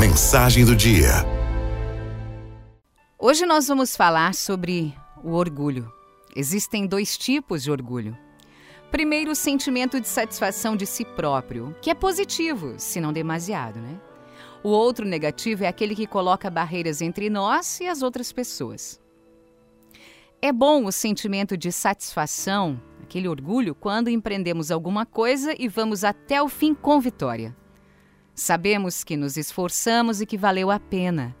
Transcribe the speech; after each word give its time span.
Mensagem 0.00 0.64
do 0.64 0.74
dia. 0.74 1.10
Hoje 3.18 3.44
nós 3.44 3.68
vamos 3.68 3.94
falar 3.94 4.32
sobre 4.32 4.96
o 5.22 5.32
orgulho. 5.32 5.92
Existem 6.34 6.86
dois 6.86 7.18
tipos 7.18 7.62
de 7.62 7.70
orgulho. 7.70 8.16
Primeiro, 8.90 9.32
o 9.32 9.34
sentimento 9.34 10.00
de 10.00 10.08
satisfação 10.08 10.74
de 10.74 10.86
si 10.86 11.04
próprio, 11.04 11.76
que 11.82 11.90
é 11.90 11.94
positivo, 11.94 12.76
se 12.78 12.98
não 12.98 13.12
demasiado, 13.12 13.78
né? 13.78 14.00
O 14.64 14.70
outro 14.70 15.04
negativo 15.04 15.64
é 15.64 15.68
aquele 15.68 15.94
que 15.94 16.06
coloca 16.06 16.48
barreiras 16.48 17.02
entre 17.02 17.28
nós 17.28 17.78
e 17.80 17.86
as 17.86 18.00
outras 18.00 18.32
pessoas. 18.32 18.98
É 20.40 20.50
bom 20.50 20.86
o 20.86 20.92
sentimento 20.92 21.58
de 21.58 21.70
satisfação, 21.70 22.80
aquele 23.02 23.28
orgulho, 23.28 23.74
quando 23.74 24.08
empreendemos 24.08 24.70
alguma 24.70 25.04
coisa 25.04 25.54
e 25.58 25.68
vamos 25.68 26.04
até 26.04 26.42
o 26.42 26.48
fim 26.48 26.72
com 26.72 26.98
vitória. 27.02 27.54
Sabemos 28.34 29.04
que 29.04 29.16
nos 29.16 29.36
esforçamos 29.36 30.20
e 30.20 30.26
que 30.26 30.38
valeu 30.38 30.70
a 30.70 30.78
pena. 30.78 31.36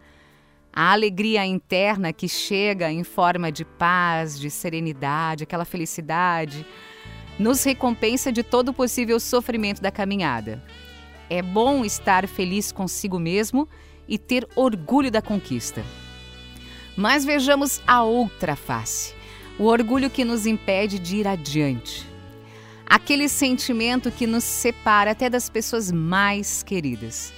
A 0.72 0.92
alegria 0.92 1.44
interna 1.44 2.12
que 2.12 2.28
chega 2.28 2.90
em 2.92 3.02
forma 3.02 3.50
de 3.50 3.64
paz, 3.64 4.38
de 4.38 4.50
serenidade, 4.50 5.44
aquela 5.44 5.64
felicidade, 5.64 6.66
nos 7.38 7.64
recompensa 7.64 8.30
de 8.30 8.42
todo 8.42 8.68
o 8.68 8.74
possível 8.74 9.18
sofrimento 9.18 9.80
da 9.80 9.90
caminhada. 9.90 10.62
É 11.28 11.40
bom 11.40 11.84
estar 11.84 12.26
feliz 12.28 12.70
consigo 12.70 13.18
mesmo 13.18 13.68
e 14.06 14.18
ter 14.18 14.46
orgulho 14.54 15.10
da 15.10 15.22
conquista. 15.22 15.84
Mas 16.96 17.24
vejamos 17.24 17.80
a 17.86 18.02
outra 18.02 18.56
face, 18.56 19.14
o 19.58 19.64
orgulho 19.64 20.10
que 20.10 20.24
nos 20.24 20.44
impede 20.44 20.98
de 20.98 21.16
ir 21.16 21.28
adiante. 21.28 22.09
Aquele 22.90 23.26
sentimento 23.28 24.10
que 24.10 24.26
nos 24.26 24.44
separa 24.44 25.12
até 25.12 25.30
das 25.30 25.48
pessoas 25.48 25.90
mais 25.90 26.62
queridas. 26.62 27.32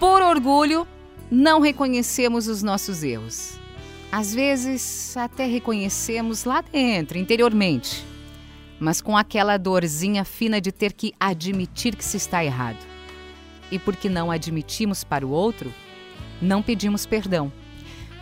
Por 0.00 0.22
orgulho, 0.22 0.88
não 1.30 1.60
reconhecemos 1.60 2.48
os 2.48 2.62
nossos 2.62 3.04
erros. 3.04 3.60
Às 4.10 4.34
vezes, 4.34 5.16
até 5.16 5.46
reconhecemos 5.46 6.44
lá 6.44 6.62
dentro, 6.62 7.16
interiormente 7.16 8.10
mas 8.82 9.00
com 9.00 9.16
aquela 9.16 9.56
dorzinha 9.56 10.24
fina 10.24 10.60
de 10.60 10.72
ter 10.72 10.92
que 10.92 11.14
admitir 11.20 11.94
que 11.94 12.04
se 12.04 12.16
está 12.16 12.44
errado. 12.44 12.84
E 13.70 13.78
porque 13.78 14.08
não 14.08 14.28
admitimos 14.28 15.04
para 15.04 15.24
o 15.24 15.30
outro, 15.30 15.72
não 16.40 16.60
pedimos 16.60 17.06
perdão. 17.06 17.52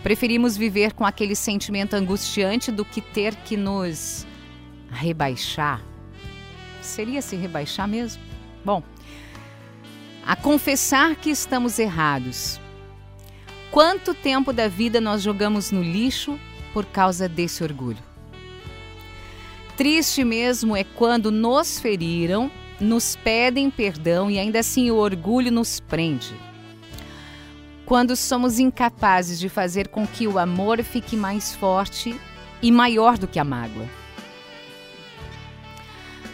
Preferimos 0.03 0.59
viver 0.59 0.93
com 0.93 1.07
aquele 1.07 1.35
sentimento 1.35 1.95
angustiante 1.95 2.71
do 2.71 2.85
que 2.85 3.01
ter 3.01 3.35
que 3.37 3.57
nos 3.57 4.27
rebaixar. 4.91 5.83
Seria 6.81 7.23
se 7.23 7.37
rebaixar 7.37 7.87
mesmo? 7.87 8.23
Bom, 8.65 8.83
a 10.27 10.37
confessar 10.37 11.17
que 11.17 11.31
estamos 11.31 11.79
errados. 11.79 12.61
Quanto 13.71 14.15
tempo 14.15 14.53
da 14.53 14.69
vida 14.69 15.01
nós 15.01 15.23
jogamos 15.23 15.71
no 15.71 15.83
lixo 15.83 16.39
por 16.73 16.85
causa 16.87 17.29
desse 17.29 17.63
orgulho? 17.63 18.11
Triste 19.77 20.25
mesmo 20.25 20.77
é 20.77 20.85
quando 20.85 21.31
nos 21.31 21.81
feriram, 21.81 22.51
nos 22.81 23.17
pedem 23.17 23.71
perdão 23.71 24.31
e 24.31 24.39
ainda 24.39 24.59
assim 24.59 24.91
o 24.91 24.97
orgulho 24.97 25.51
nos 25.51 25.81
prende. 25.81 26.35
Quando 27.87 28.15
somos 28.15 28.59
incapazes 28.59 29.39
de 29.39 29.49
fazer 29.49 29.89
com 29.89 30.07
que 30.07 30.29
o 30.29 30.39
amor 30.39 30.83
fique 30.83 31.17
mais 31.17 31.55
forte 31.55 32.15
e 32.63 32.71
maior 32.71 33.19
do 33.19 33.27
que 33.27 33.39
a 33.39 33.45
mágoa. 33.45 34.00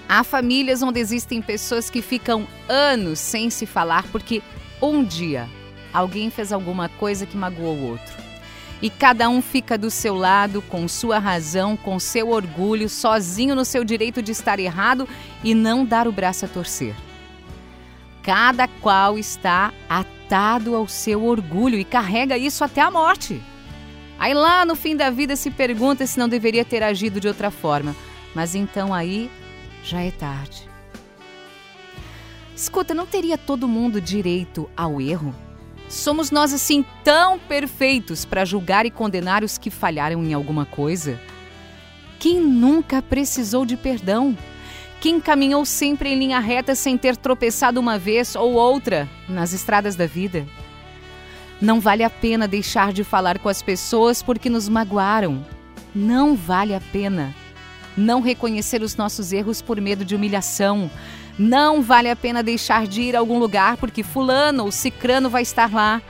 Há 0.09 0.23
famílias 0.23 0.83
onde 0.83 1.01
existem 1.01 1.43
pessoas 1.43 1.91
que 1.91 2.01
ficam 2.01 2.47
anos 2.69 3.19
sem 3.19 3.51
se 3.51 3.67
falar 3.67 4.05
porque 4.13 4.43
um 4.81 5.03
dia 5.03 5.49
alguém 5.93 6.31
fez 6.31 6.53
alguma 6.53 6.89
coisa 6.89 7.27
que 7.27 7.37
magoou 7.37 7.75
o 7.75 7.91
outro 7.91 8.27
e 8.81 8.91
cada 8.91 9.29
um 9.29 9.41
fica 9.41 9.79
do 9.79 9.91
seu 9.91 10.15
lado, 10.15 10.61
com 10.63 10.87
sua 10.87 11.19
razão, 11.19 11.77
com 11.77 11.99
seu 11.99 12.31
orgulho, 12.31 12.89
sozinho 12.89 13.55
no 13.55 13.65
seu 13.65 13.85
direito 13.85 14.21
de 14.21 14.33
estar 14.33 14.59
errado 14.59 15.09
e 15.43 15.55
não 15.55 15.85
dar 15.85 16.07
o 16.07 16.13
braço 16.13 16.45
a 16.45 16.49
torcer. 16.49 16.95
Cada 18.23 18.69
qual 18.69 19.19
está 19.19 19.73
atado 19.89 20.75
ao 20.75 20.87
seu 20.89 21.25
orgulho 21.25 21.79
e 21.79 21.85
carrega 21.85 22.37
isso 22.37 22.65
até 22.65 22.81
a 22.81 22.91
morte. 22.91 23.41
Aí 24.19 24.35
lá 24.35 24.65
no 24.65 24.75
fim 24.75 24.97
da 24.97 25.11
vida 25.11 25.37
se 25.37 25.51
pergunta 25.51 26.07
se 26.07 26.19
não 26.19 26.29
deveria 26.29 26.65
ter 26.65 26.83
agido 26.83 27.21
de 27.21 27.29
outra 27.29 27.51
forma, 27.51 27.95
mas 28.35 28.55
então 28.55 28.93
aí 28.93 29.31
já 29.87 30.01
é 30.03 30.11
tarde. 30.11 30.69
Escuta, 32.55 32.93
não 32.93 33.07
teria 33.07 33.39
todo 33.39 33.69
mundo 33.69 34.01
direito 34.01 34.69
ao 34.77 35.01
erro? 35.01 35.33
Somos 35.89 36.33
nós 36.33 36.53
assim 36.53 36.85
tão 37.05 37.39
perfeitos 37.39 38.25
para 38.25 38.45
julgar 38.45 38.85
e 38.85 38.91
condenar 38.91 39.45
os 39.45 39.57
que 39.57 39.71
falharam 39.71 40.25
em 40.25 40.35
alguma 40.35 40.67
coisa? 40.67 41.21
Quem 42.19 42.41
nunca 42.41 43.01
precisou 43.01 43.65
de 43.65 43.77
perdão? 43.77 44.37
Quem 45.01 45.21
caminhou 45.21 45.65
sempre 45.65 46.09
em 46.09 46.19
linha 46.19 46.41
reta 46.41 46.75
sem 46.75 46.99
ter 46.99 47.17
tropeçado 47.17 47.79
uma 47.79 47.99
vez 47.99 48.35
ou 48.35 48.55
outra 48.55 49.09
nas 49.29 49.53
estradas 49.53 49.95
da 49.95 50.07
vida? 50.07 50.45
Não 51.61 51.79
vale 51.79 52.03
a 52.03 52.11
pena 52.11 52.49
deixar 52.49 52.93
de 52.93 53.05
falar 53.05 53.39
com 53.39 53.49
as 53.49 53.63
pessoas 53.63 54.23
porque 54.23 54.51
nos 54.51 54.69
magoaram. 54.69 55.47
Não 55.95 56.35
vale 56.35 56.75
a 56.75 56.81
pena 56.81 57.33
não 57.97 58.21
reconhecer 58.21 58.83
os 58.83 58.97
nossos 58.97 59.33
erros 59.33 59.63
por 59.63 59.81
medo 59.81 60.05
de 60.05 60.15
humilhação, 60.15 60.91
não 61.39 61.83
vale 61.83 62.11
a 62.11 62.17
pena 62.17 62.43
deixar 62.43 62.87
de 62.87 63.03
ir 63.03 63.17
a 63.17 63.19
algum 63.19 63.39
lugar 63.39 63.77
porque 63.77 64.03
fulano 64.03 64.65
ou 64.65 64.73
cicrano 64.73 65.29
vai 65.29 65.43
estar 65.43 65.73
lá. 65.73 66.01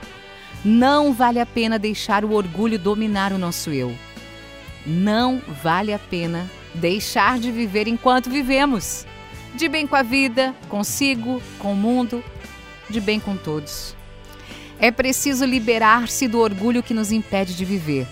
Não 0.63 1.13
vale 1.13 1.39
a 1.39 1.45
pena 1.45 1.77
deixar 1.77 2.23
o 2.25 2.31
orgulho 2.33 2.79
dominar 2.79 3.31
o 3.33 3.37
nosso 3.37 3.69
eu. 3.71 3.93
Não 4.85 5.41
vale 5.61 5.93
a 5.93 5.99
pena 5.99 6.49
deixar 6.73 7.39
de 7.39 7.51
viver 7.51 7.87
enquanto 7.87 8.29
vivemos. 8.29 9.05
De 9.55 9.67
bem 9.67 9.85
com 9.85 9.95
a 9.95 10.03
vida, 10.03 10.55
consigo, 10.69 11.41
com 11.59 11.73
o 11.73 11.75
mundo, 11.75 12.23
de 12.89 13.01
bem 13.01 13.19
com 13.19 13.35
todos. 13.35 13.95
É 14.79 14.91
preciso 14.91 15.43
liberar-se 15.45 16.27
do 16.27 16.39
orgulho 16.39 16.83
que 16.83 16.93
nos 16.93 17.11
impede 17.11 17.55
de 17.55 17.65
viver. 17.65 18.07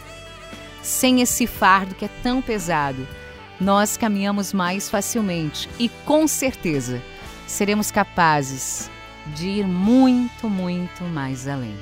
Sem 0.81 1.21
esse 1.21 1.47
fardo 1.47 1.95
que 1.95 2.05
é 2.05 2.09
tão 2.21 2.41
pesado, 2.41 3.07
nós 3.59 3.97
caminhamos 3.97 4.53
mais 4.53 4.89
facilmente 4.89 5.69
e 5.79 5.89
com 6.05 6.27
certeza 6.27 7.01
seremos 7.47 7.91
capazes 7.91 8.89
de 9.35 9.47
ir 9.47 9.67
muito, 9.67 10.49
muito 10.49 11.03
mais 11.03 11.47
além. 11.47 11.75